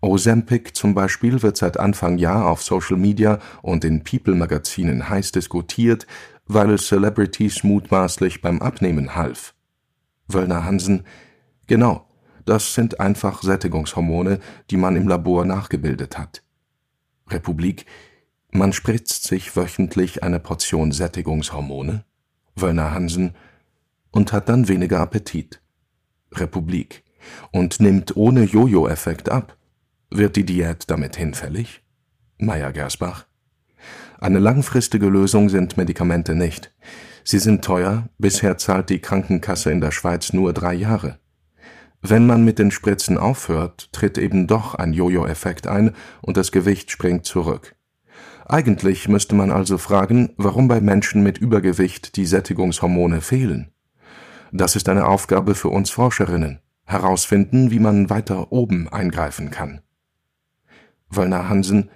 [0.01, 6.05] Ozempic zum Beispiel wird seit Anfang Jahr auf Social Media und in People-Magazinen heiß diskutiert,
[6.45, 9.55] weil es Celebrities mutmaßlich beim Abnehmen half.
[10.27, 11.05] Wöllner Hansen:
[11.65, 12.05] Genau,
[12.45, 16.43] das sind einfach Sättigungshormone, die man im Labor nachgebildet hat.
[17.29, 17.87] Republik:
[18.51, 22.05] Man spritzt sich wöchentlich eine Portion Sättigungshormone?
[22.55, 23.35] Wöllner Hansen:
[24.11, 25.61] Und hat dann weniger Appetit.
[26.33, 27.03] Republik:
[27.51, 29.57] Und nimmt ohne Jojo-Effekt ab.
[30.09, 31.83] Wird die Diät damit hinfällig?
[32.37, 33.25] Meyer-Gersbach:
[34.19, 36.73] Eine langfristige Lösung sind Medikamente nicht.
[37.23, 41.19] Sie sind teuer, bisher zahlt die Krankenkasse in der Schweiz nur drei Jahre.
[42.01, 46.89] Wenn man mit den Spritzen aufhört, tritt eben doch ein Jojo-Effekt ein und das Gewicht
[46.89, 47.75] springt zurück.
[48.49, 53.73] Eigentlich müsste man also fragen, warum bei Menschen mit Übergewicht die Sättigungshormone fehlen.
[54.53, 59.81] Das ist eine Aufgabe für uns Forscherinnen, herausfinden, wie man weiter oben eingreifen kann.
[61.09, 61.89] Wöllner Hansen,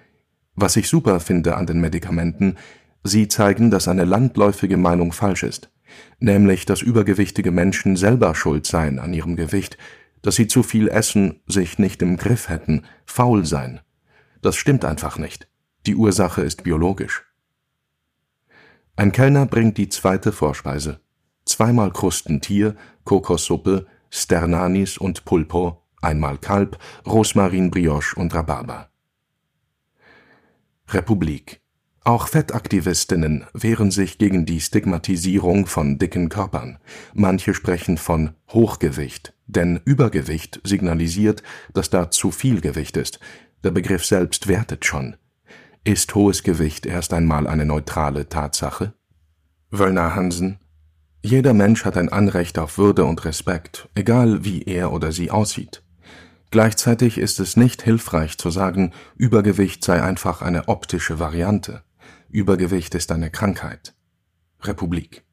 [0.54, 2.58] was ich super finde an den Medikamenten,
[3.04, 5.72] Sie zeigen, dass eine landläufige Meinung falsch ist,
[6.20, 9.78] nämlich dass übergewichtige Menschen selber schuld seien an ihrem Gewicht,
[10.22, 13.80] dass sie zu viel essen, sich nicht im Griff hätten, faul seien.
[14.42, 15.48] Das stimmt einfach nicht.
[15.86, 17.24] Die Ursache ist biologisch.
[18.96, 21.00] Ein Kellner bringt die zweite Vorspeise.
[21.46, 28.90] Zweimal Krustentier, Kokossuppe, Sternanis und Pulpo, einmal Kalb, Rosmarin, Brioche und Rhabarber.
[30.90, 31.62] Republik
[32.04, 36.80] auch Fettaktivistinnen wehren sich gegen die Stigmatisierung von dicken Körpern.
[37.14, 41.44] Manche sprechen von Hochgewicht, denn Übergewicht signalisiert,
[41.76, 43.20] dass da zu viel Gewicht ist.
[43.64, 45.16] Der Begriff selbst wertet schon.
[45.84, 48.94] Ist hohes Gewicht erst einmal eine neutrale Tatsache?
[49.72, 50.60] Wöllner Hansen
[51.24, 55.82] Jeder Mensch hat ein Anrecht auf Würde und Respekt, egal wie er oder sie aussieht.
[56.52, 61.82] Gleichzeitig ist es nicht hilfreich zu sagen, Übergewicht sei einfach eine optische Variante.
[62.30, 63.96] Übergewicht ist eine Krankheit.
[64.62, 65.24] Republik.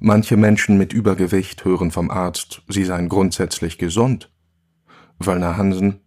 [0.00, 4.32] Manche Menschen mit Übergewicht hören vom Arzt, sie seien grundsätzlich gesund.
[5.20, 6.00] Wöllner Hansen.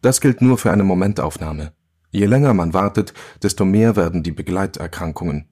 [0.00, 1.72] Das gilt nur für eine Momentaufnahme.
[2.14, 5.46] Je länger man wartet, desto mehr werden die Begleiterkrankungen.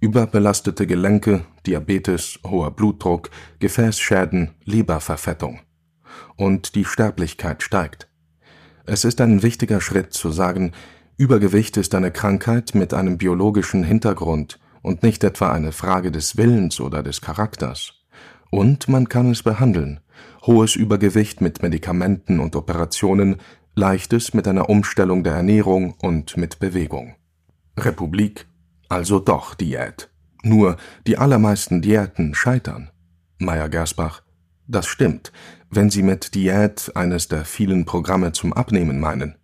[0.00, 5.60] Überbelastete Gelenke, Diabetes, hoher Blutdruck, Gefäßschäden, Leberverfettung.
[6.34, 8.08] Und die Sterblichkeit steigt.
[8.86, 10.72] Es ist ein wichtiger Schritt zu sagen,
[11.16, 16.80] Übergewicht ist eine Krankheit mit einem biologischen Hintergrund und nicht etwa eine Frage des Willens
[16.80, 17.92] oder des Charakters.
[18.50, 20.00] Und man kann es behandeln.
[20.42, 23.36] Hohes Übergewicht mit Medikamenten und Operationen,
[23.80, 27.16] leichtes mit einer Umstellung der Ernährung und mit Bewegung.
[27.78, 28.46] Republik,
[28.90, 30.10] also doch Diät.
[30.42, 32.90] Nur die allermeisten Diäten scheitern.
[33.38, 34.22] Meyer-Gersbach,
[34.66, 35.32] das stimmt,
[35.70, 39.36] wenn Sie mit Diät eines der vielen Programme zum Abnehmen meinen.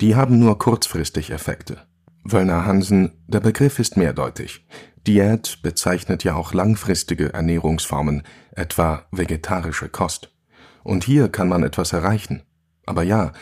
[0.00, 1.78] Die haben nur kurzfristig Effekte.
[2.24, 4.66] Wöllner Hansen, der Begriff ist mehrdeutig.
[5.06, 10.34] Diät bezeichnet ja auch langfristige Ernährungsformen, etwa vegetarische Kost.
[10.82, 12.42] Und hier kann man etwas erreichen.
[12.86, 13.32] Aber ja,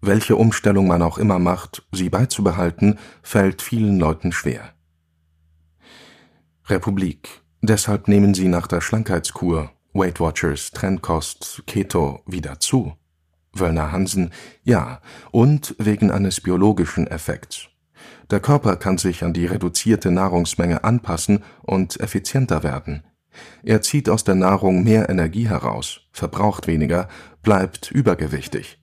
[0.00, 4.72] welche Umstellung man auch immer macht, sie beizubehalten, fällt vielen Leuten schwer.
[6.66, 7.42] Republik.
[7.62, 12.94] Deshalb nehmen sie nach der Schlankheitskur, Weight Watchers, Trendkost, Keto wieder zu.
[13.52, 14.30] Wöllner Hansen,
[14.62, 15.00] ja,
[15.32, 17.68] und wegen eines biologischen Effekts.
[18.30, 23.02] Der Körper kann sich an die reduzierte Nahrungsmenge anpassen und effizienter werden.
[23.62, 27.08] Er zieht aus der Nahrung mehr Energie heraus, verbraucht weniger,
[27.42, 28.79] bleibt übergewichtig.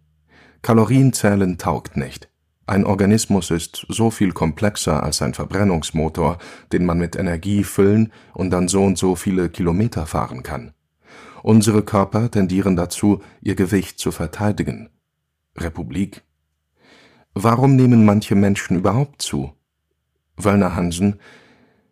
[0.61, 2.29] Kalorienzählen taugt nicht.
[2.65, 6.37] Ein Organismus ist so viel komplexer als ein Verbrennungsmotor,
[6.73, 10.73] den man mit Energie füllen und dann so und so viele Kilometer fahren kann.
[11.43, 14.89] Unsere Körper tendieren dazu, ihr Gewicht zu verteidigen.
[15.55, 16.23] Republik
[17.33, 19.53] Warum nehmen manche Menschen überhaupt zu?
[20.35, 21.19] Wöllner Hansen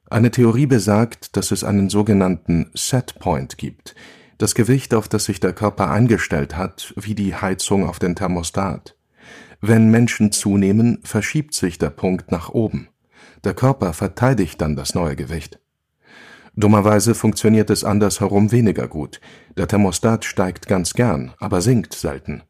[0.10, 3.95] Eine Theorie besagt, dass es einen sogenannten Setpoint gibt,
[4.38, 8.95] das Gewicht, auf das sich der Körper eingestellt hat, wie die Heizung auf den Thermostat.
[9.62, 12.89] Wenn Menschen zunehmen, verschiebt sich der Punkt nach oben.
[13.43, 15.60] Der Körper verteidigt dann das neue Gewicht.
[16.56, 19.19] Dummerweise funktioniert es andersherum weniger gut.
[19.58, 22.43] Der Thermostat steigt ganz gern, aber sinkt selten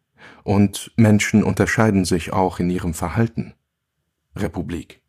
[0.45, 3.53] und Menschen unterscheiden sich auch in ihrem Verhalten.
[4.35, 5.01] Republik.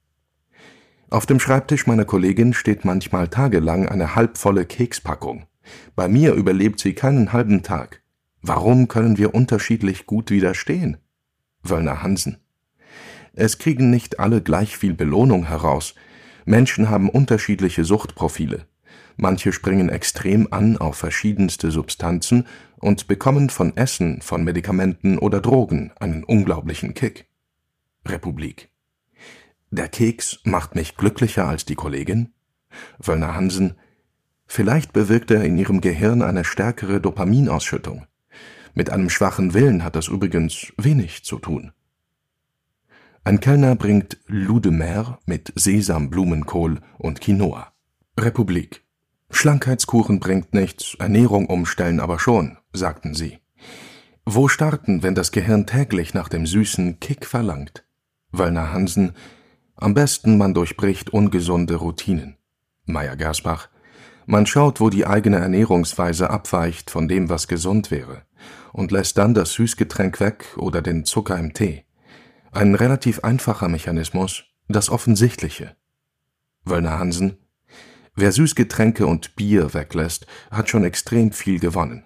[1.11, 5.47] Auf dem Schreibtisch meiner Kollegin steht manchmal tagelang eine halbvolle Kekspackung.
[5.94, 8.02] Bei mir überlebt sie keinen halben Tag.
[8.42, 10.98] Warum können wir unterschiedlich gut widerstehen?
[11.62, 12.38] Wöllner Hansen.
[13.33, 15.94] Es kriegen nicht alle gleich viel Belohnung heraus.
[16.44, 18.66] Menschen haben unterschiedliche Suchtprofile.
[19.16, 22.46] Manche springen extrem an auf verschiedenste Substanzen
[22.79, 27.26] und bekommen von Essen, von Medikamenten oder Drogen einen unglaublichen Kick.
[28.07, 28.70] Republik.
[29.70, 32.33] Der Keks macht mich glücklicher als die Kollegin?
[32.98, 33.74] Wöllner Hansen.
[34.46, 38.06] Vielleicht bewirkt er in ihrem Gehirn eine stärkere Dopaminausschüttung.
[38.74, 41.72] Mit einem schwachen Willen hat das übrigens wenig zu tun.
[43.24, 47.72] Ein Kellner bringt Loup de Mer mit Sesam, Blumenkohl und Quinoa.
[48.18, 48.85] Republik.
[49.30, 53.40] Schlankheitskuchen bringt nichts, Ernährung umstellen aber schon, sagten sie.
[54.24, 57.85] Wo starten, wenn das Gehirn täglich nach dem süßen Kick verlangt?
[58.30, 59.12] Wallner Hansen,
[59.74, 62.37] am besten man durchbricht ungesunde Routinen.
[62.85, 63.68] Meier Gersbach,
[64.27, 68.23] man schaut, wo die eigene Ernährungsweise abweicht von dem, was gesund wäre,
[68.73, 71.85] und lässt dann das Süßgetränk weg oder den Zucker im Tee.
[72.53, 75.77] Ein relativ einfacher Mechanismus, das Offensichtliche.
[76.65, 77.39] Wöllner Hansen,
[78.19, 82.05] Wer Süßgetränke und Bier weglässt, hat schon extrem viel gewonnen.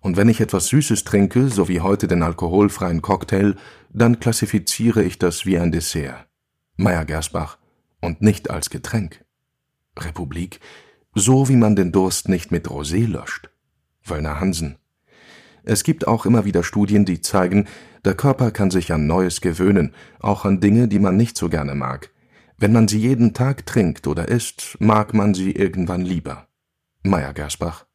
[0.00, 3.54] Und wenn ich etwas Süßes trinke, so wie heute den alkoholfreien Cocktail,
[3.90, 6.26] dann klassifiziere ich das wie ein Dessert.
[6.76, 7.58] Meier Gersbach.
[8.00, 9.24] Und nicht als Getränk.
[9.96, 10.58] Republik.
[11.18, 13.48] So wie man den Durst nicht mit Rosé löscht.
[14.04, 14.76] Wöllner Hansen.
[15.64, 17.68] Es gibt auch immer wieder Studien, die zeigen,
[18.04, 21.74] der Körper kann sich an Neues gewöhnen, auch an Dinge, die man nicht so gerne
[21.74, 22.10] mag.
[22.58, 26.48] Wenn man sie jeden Tag trinkt oder isst, mag man sie irgendwann lieber.
[27.02, 27.86] Meier Gersbach.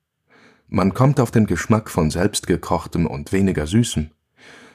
[0.68, 4.10] Man kommt auf den Geschmack von selbstgekochtem und weniger Süßem.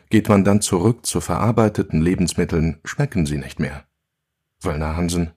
[0.09, 3.87] Geht man dann zurück zu verarbeiteten Lebensmitteln, schmecken sie nicht mehr.
[4.61, 5.33] Wöllner Hansen.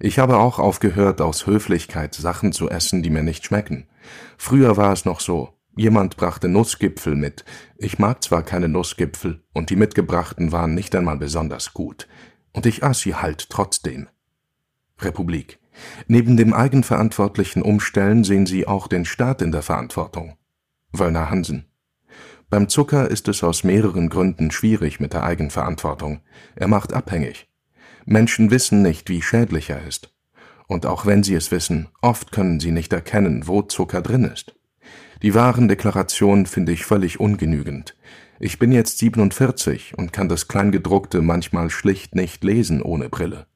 [0.00, 3.86] Ich habe auch aufgehört, aus Höflichkeit Sachen zu essen, die mir nicht schmecken.
[4.36, 5.50] Früher war es noch so.
[5.76, 7.44] Jemand brachte Nussgipfel mit.
[7.76, 12.08] Ich mag zwar keine Nussgipfel, und die mitgebrachten waren nicht einmal besonders gut
[12.58, 14.08] und ich aß sie halt trotzdem.
[14.98, 15.60] Republik.
[16.08, 20.36] Neben dem eigenverantwortlichen Umstellen sehen Sie auch den Staat in der Verantwortung.
[20.92, 21.66] Wöllner Hansen.
[22.50, 26.20] Beim Zucker ist es aus mehreren Gründen schwierig mit der Eigenverantwortung.
[26.56, 27.48] Er macht abhängig.
[28.08, 30.14] Menschen wissen nicht, wie schädlich er ist.
[30.66, 34.54] Und auch wenn sie es wissen, oft können sie nicht erkennen, wo Zucker drin ist.
[35.20, 37.96] Die Warendeklaration finde ich völlig ungenügend.
[38.40, 43.46] Ich bin jetzt 47 und kann das Kleingedruckte manchmal schlicht nicht lesen ohne Brille.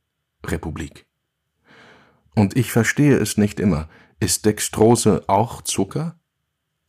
[0.45, 1.07] Republik.
[2.35, 3.89] Und ich verstehe es nicht immer.
[4.21, 6.21] Ist Dextrose auch Zucker?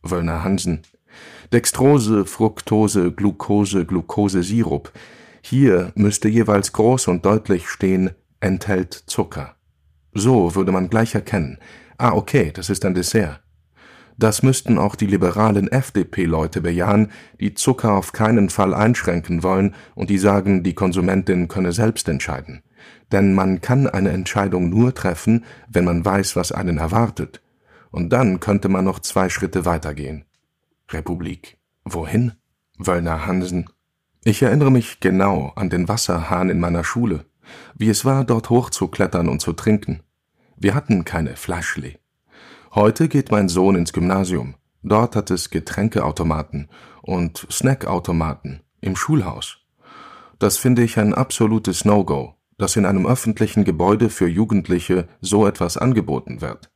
[0.02, 0.82] Wöllner Hansen.
[1.50, 4.92] Dextrose, Fructose, Glucose, Glucose-Sirup.
[5.46, 9.56] Hier müsste jeweils groß und deutlich stehen, enthält Zucker.
[10.14, 11.58] So würde man gleich erkennen.
[11.98, 13.42] Ah, okay, das ist ein Dessert.
[14.16, 20.08] Das müssten auch die liberalen FDP-Leute bejahen, die Zucker auf keinen Fall einschränken wollen und
[20.08, 22.62] die sagen, die Konsumentin könne selbst entscheiden.
[23.12, 27.42] Denn man kann eine Entscheidung nur treffen, wenn man weiß, was einen erwartet.
[27.90, 30.24] Und dann könnte man noch zwei Schritte weitergehen.
[30.88, 31.58] Republik.
[31.84, 32.32] Wohin?
[32.78, 33.68] Wöllner Hansen.
[34.26, 37.26] Ich erinnere mich genau an den Wasserhahn in meiner Schule,
[37.76, 40.00] wie es war, dort hochzuklettern und zu trinken.
[40.56, 41.98] Wir hatten keine Flaschli.
[42.74, 44.54] Heute geht mein Sohn ins Gymnasium.
[44.82, 46.70] Dort hat es Getränkeautomaten
[47.02, 49.58] und Snackautomaten im Schulhaus.
[50.38, 55.76] Das finde ich ein absolutes No-Go, dass in einem öffentlichen Gebäude für Jugendliche so etwas
[55.76, 56.70] angeboten wird.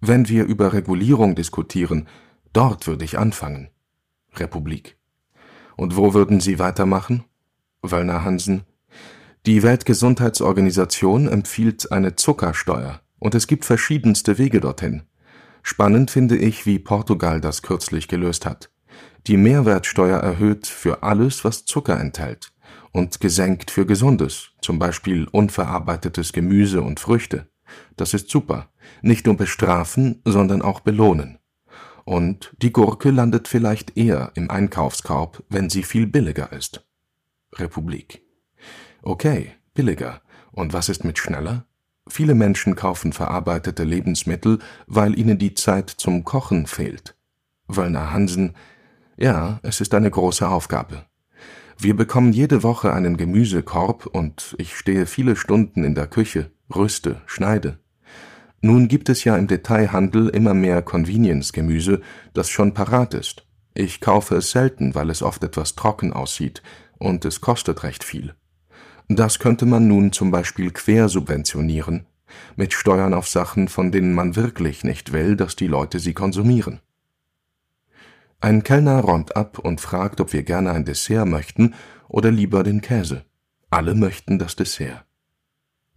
[0.00, 2.06] Wenn wir über Regulierung diskutieren,
[2.52, 3.70] dort würde ich anfangen.
[4.36, 4.97] Republik.
[5.78, 7.22] Und wo würden Sie weitermachen?
[7.82, 8.64] Wöllner Hansen.
[9.46, 15.04] Die Weltgesundheitsorganisation empfiehlt eine Zuckersteuer, und es gibt verschiedenste Wege dorthin.
[15.62, 18.70] Spannend finde ich, wie Portugal das kürzlich gelöst hat.
[19.28, 22.52] Die Mehrwertsteuer erhöht für alles, was Zucker enthält.
[22.90, 27.46] und gesenkt für Gesundes, zum Beispiel unverarbeitetes Gemüse und Früchte.
[27.96, 28.70] Das ist super.
[29.02, 31.37] Nicht nur bestrafen, sondern auch belohnen.
[32.08, 36.82] Und die Gurke landet vielleicht eher im Einkaufskorb, wenn sie viel billiger ist.
[37.52, 38.22] Republik.
[39.02, 40.22] Okay, billiger.
[40.50, 41.66] Und was ist mit schneller?
[42.08, 47.14] Viele Menschen kaufen verarbeitete Lebensmittel, weil ihnen die Zeit zum Kochen fehlt.
[47.66, 48.54] Wöllner Hansen,
[49.18, 51.04] ja, es ist eine große Aufgabe.
[51.76, 57.20] Wir bekommen jede Woche einen Gemüsekorb und ich stehe viele Stunden in der Küche, rüste,
[57.26, 57.80] schneide.
[58.60, 62.00] Nun gibt es ja im Detailhandel immer mehr Convenience-Gemüse,
[62.34, 63.46] das schon parat ist.
[63.74, 66.62] Ich kaufe es selten, weil es oft etwas trocken aussieht
[66.98, 68.34] und es kostet recht viel.
[69.08, 72.06] Das könnte man nun zum Beispiel quersubventionieren,
[72.56, 76.80] mit Steuern auf Sachen, von denen man wirklich nicht will, dass die Leute sie konsumieren.
[78.40, 81.74] Ein Kellner räumt ab und fragt, ob wir gerne ein Dessert möchten
[82.08, 83.24] oder lieber den Käse.
[83.70, 85.04] Alle möchten das Dessert.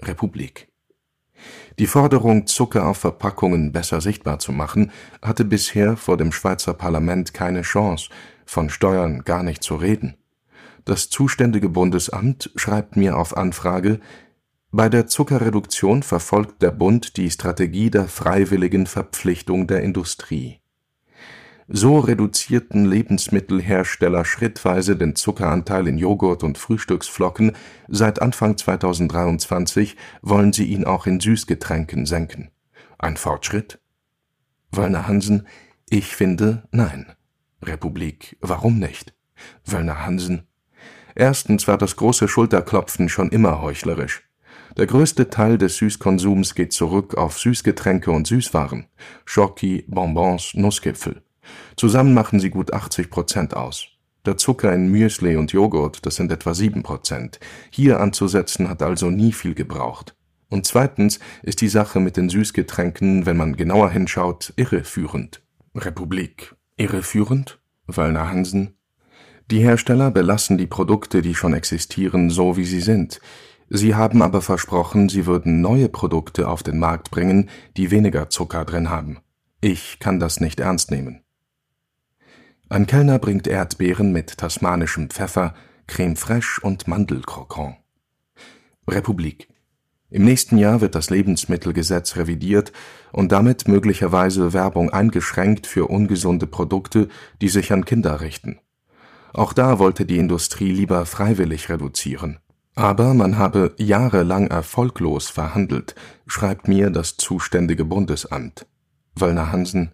[0.01, 0.70] Republik.
[1.79, 7.33] Die Forderung, Zucker auf Verpackungen besser sichtbar zu machen, hatte bisher vor dem Schweizer Parlament
[7.33, 8.09] keine Chance,
[8.45, 10.15] von Steuern gar nicht zu reden.
[10.85, 13.99] Das zuständige Bundesamt schreibt mir auf Anfrage,
[14.71, 20.60] bei der Zuckerreduktion verfolgt der Bund die Strategie der freiwilligen Verpflichtung der Industrie.
[21.73, 27.53] So reduzierten Lebensmittelhersteller schrittweise den Zuckeranteil in Joghurt und Frühstücksflocken,
[27.87, 32.51] seit Anfang 2023 wollen sie ihn auch in Süßgetränken senken.
[32.99, 33.79] Ein Fortschritt?
[34.73, 35.47] Wöllner Hansen:
[35.89, 37.13] Ich finde, nein.
[37.63, 39.13] Republik: Warum nicht?
[39.63, 40.49] Wöllner Hansen:
[41.15, 44.23] Erstens war das große Schulterklopfen schon immer heuchlerisch.
[44.75, 48.87] Der größte Teil des Süßkonsums geht zurück auf Süßgetränke und Süßwaren,
[49.23, 51.23] Schoki, Bonbons, Nussgipfel.
[51.75, 53.87] Zusammen machen sie gut 80 Prozent aus.
[54.25, 57.39] Der Zucker in Müsli und Joghurt, das sind etwa 7 Prozent.
[57.71, 60.15] Hier anzusetzen hat also nie viel gebraucht.
[60.49, 65.41] Und zweitens ist die Sache mit den Süßgetränken, wenn man genauer hinschaut, irreführend.
[65.73, 66.55] Republik.
[66.77, 67.59] Irreführend?
[67.87, 68.75] Wallner Hansen.
[69.49, 73.21] Die Hersteller belassen die Produkte, die schon existieren, so wie sie sind.
[73.69, 78.65] Sie haben aber versprochen, sie würden neue Produkte auf den Markt bringen, die weniger Zucker
[78.65, 79.19] drin haben.
[79.61, 81.20] Ich kann das nicht ernst nehmen.
[82.71, 85.55] Ein Kellner bringt Erdbeeren mit tasmanischem Pfeffer,
[85.87, 87.75] Creme fraiche und Mandelkrokant.
[88.87, 89.49] Republik.
[90.09, 92.71] Im nächsten Jahr wird das Lebensmittelgesetz revidiert
[93.11, 97.09] und damit möglicherweise Werbung eingeschränkt für ungesunde Produkte,
[97.41, 98.61] die sich an Kinder richten.
[99.33, 102.39] Auch da wollte die Industrie lieber freiwillig reduzieren.
[102.75, 105.93] Aber man habe jahrelang erfolglos verhandelt,
[106.25, 108.65] schreibt mir das zuständige Bundesamt.
[109.13, 109.91] Wöllner Hansen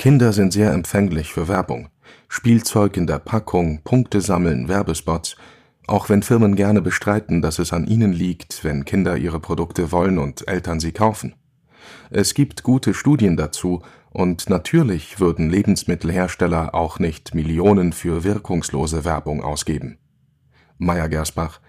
[0.00, 1.90] Kinder sind sehr empfänglich für Werbung.
[2.26, 5.36] Spielzeug in der Packung, Punkte sammeln, Werbespots.
[5.86, 10.16] Auch wenn Firmen gerne bestreiten, dass es an ihnen liegt, wenn Kinder ihre Produkte wollen
[10.16, 11.34] und Eltern sie kaufen.
[12.08, 19.44] Es gibt gute Studien dazu und natürlich würden Lebensmittelhersteller auch nicht Millionen für wirkungslose Werbung
[19.44, 19.98] ausgeben.
[20.78, 21.60] Meyer Gersbach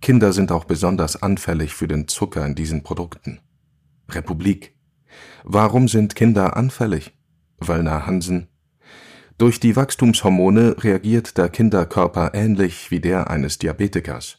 [0.00, 3.40] Kinder sind auch besonders anfällig für den Zucker in diesen Produkten.
[4.08, 4.76] Republik
[5.42, 7.12] Warum sind Kinder anfällig?
[7.68, 8.48] Wallner Hansen
[9.38, 14.38] Durch die Wachstumshormone reagiert der Kinderkörper ähnlich wie der eines Diabetikers.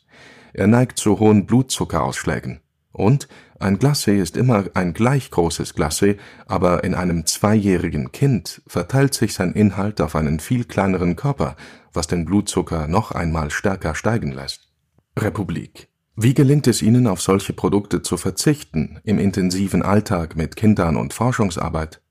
[0.54, 2.62] Er neigt zu hohen Blutzuckerausschlägen.
[2.92, 3.28] Und
[3.60, 9.34] ein Glacé ist immer ein gleich großes Glacé, aber in einem zweijährigen Kind verteilt sich
[9.34, 11.58] sein Inhalt auf einen viel kleineren Körper,
[11.92, 14.70] was den Blutzucker noch einmal stärker steigen lässt.
[15.18, 15.90] Republik.
[16.16, 21.14] Wie gelingt es Ihnen, auf solche Produkte zu verzichten, im intensiven Alltag mit Kindern und
[21.14, 22.02] Forschungsarbeit?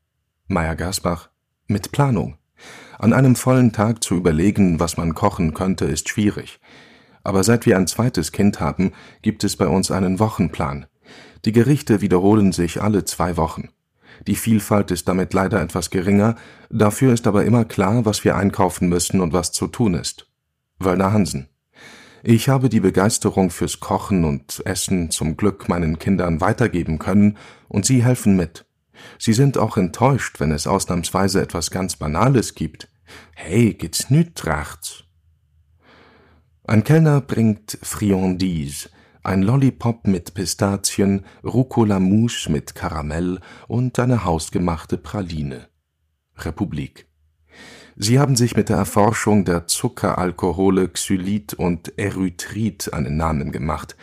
[0.47, 1.31] Meyer Gersbach.
[1.69, 2.37] Mit Planung.
[2.99, 6.61] An einem vollen Tag zu überlegen, was man kochen könnte, ist schwierig.
[7.23, 10.85] Aber seit wir ein zweites Kind haben, gibt es bei uns einen Wochenplan.
[11.47, 13.71] Die Gerichte wiederholen sich alle zwei Wochen.
[14.27, 16.37] Die Vielfalt ist damit leider etwas geringer,
[16.69, 20.31] dafür ist aber immer klar, was wir einkaufen müssen und was zu tun ist.
[20.79, 21.49] Wöllner Hansen.
[22.23, 27.87] Ich habe die Begeisterung fürs Kochen und Essen zum Glück meinen Kindern weitergeben können, und
[27.87, 28.67] sie helfen mit.
[29.19, 32.89] Sie sind auch enttäuscht, wenn es ausnahmsweise etwas ganz Banales gibt.
[33.35, 35.05] Hey, geht's nüt tracht's?
[36.67, 38.89] Ein Kellner bringt Friandise,
[39.23, 45.69] ein Lollipop mit Pistazien, Rucola-Mousse mit Karamell und eine hausgemachte Praline.
[46.37, 47.07] Republik.
[47.97, 53.97] Sie haben sich mit der Erforschung der Zuckeralkohole Xylit und Erythrit einen Namen gemacht,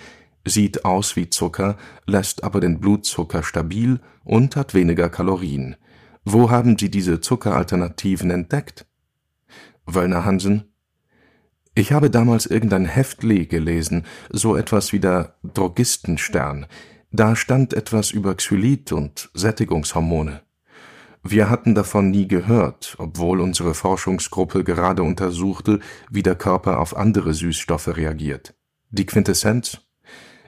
[0.45, 5.75] sieht aus wie Zucker, lässt aber den Blutzucker stabil und hat weniger Kalorien.
[6.23, 8.85] Wo haben Sie diese Zuckeralternativen entdeckt?
[9.85, 10.65] Wöllner Hansen
[11.73, 16.67] Ich habe damals irgendein Heftli gelesen, so etwas wie der Drogistenstern.
[17.11, 20.41] Da stand etwas über Xylit und Sättigungshormone.
[21.23, 25.79] Wir hatten davon nie gehört, obwohl unsere Forschungsgruppe gerade untersuchte,
[26.09, 28.55] wie der Körper auf andere Süßstoffe reagiert.
[28.89, 29.81] Die Quintessenz?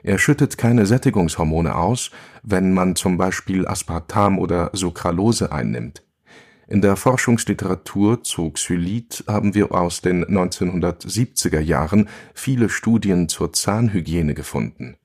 [0.04, 2.10] Er schüttet keine Sättigungshormone aus,
[2.42, 6.02] wenn man zum Beispiel Aspartam oder Sucralose einnimmt.
[6.68, 14.34] In der Forschungsliteratur zu Xylit haben wir aus den 1970er Jahren viele Studien zur Zahnhygiene
[14.34, 14.98] gefunden.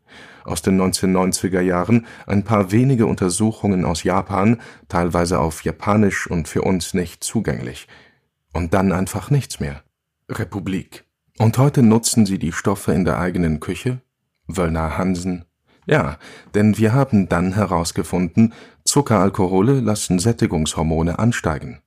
[0.44, 6.64] Aus den 1990er Jahren ein paar wenige Untersuchungen aus Japan, teilweise auf Japanisch und für
[6.64, 7.88] uns nicht zugänglich.
[8.52, 9.82] Und dann einfach nichts mehr.
[10.28, 11.06] Republik.
[11.38, 14.02] Und heute nutzen sie die Stoffe in der eigenen Küche?
[14.50, 15.46] Wöllner Hansen.
[15.86, 16.18] Ja,
[16.56, 21.82] denn wir haben dann herausgefunden, Zuckeralkohole lassen Sättigungshormone ansteigen.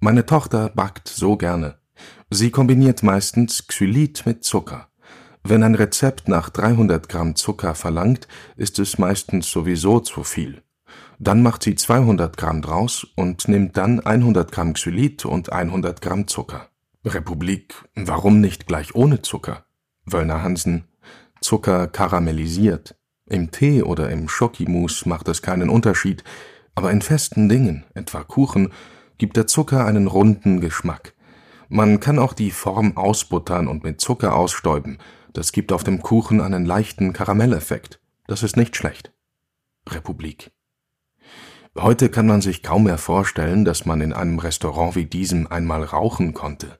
[0.00, 1.78] Meine Tochter backt so gerne.
[2.30, 4.88] Sie kombiniert meistens Xylit mit Zucker.
[5.42, 10.62] Wenn ein Rezept nach 300 Gramm Zucker verlangt, ist es meistens sowieso zu viel.
[11.18, 16.28] Dann macht sie 200 Gramm draus und nimmt dann 100 Gramm Xylit und 100 Gramm
[16.28, 16.68] Zucker.
[17.04, 19.64] Republik, warum nicht gleich ohne Zucker?
[20.04, 20.84] Wöllner Hansen,
[21.40, 22.96] Zucker karamellisiert.
[23.26, 26.24] Im Tee oder im Schokimus macht es keinen Unterschied,
[26.74, 28.72] aber in festen Dingen, etwa Kuchen,
[29.18, 31.14] gibt der Zucker einen runden Geschmack.
[31.68, 34.98] Man kann auch die Form ausbuttern und mit Zucker ausstäuben.
[35.34, 38.00] Das gibt auf dem Kuchen einen leichten Karamelleffekt.
[38.26, 39.12] Das ist nicht schlecht.
[39.88, 40.50] Republik.
[41.76, 45.84] Heute kann man sich kaum mehr vorstellen, dass man in einem Restaurant wie diesem einmal
[45.84, 46.78] rauchen konnte.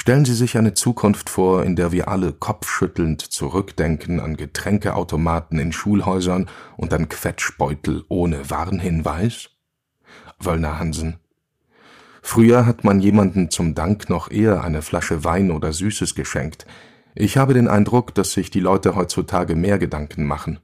[0.00, 5.72] Stellen Sie sich eine Zukunft vor, in der wir alle kopfschüttelnd zurückdenken an Getränkeautomaten in
[5.72, 6.48] Schulhäusern
[6.78, 9.50] und an Quetschbeutel ohne Warnhinweis?
[10.38, 11.18] Wöllner Hansen.
[12.22, 16.64] Früher hat man jemanden zum Dank noch eher eine Flasche Wein oder Süßes geschenkt.
[17.14, 20.60] Ich habe den Eindruck, dass sich die Leute heutzutage mehr Gedanken machen.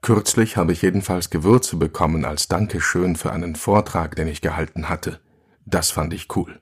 [0.00, 5.20] Kürzlich habe ich jedenfalls Gewürze bekommen als Dankeschön für einen Vortrag, den ich gehalten hatte.
[5.66, 6.60] Das fand ich cool.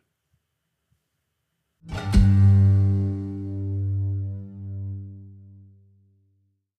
[1.86, 2.59] Música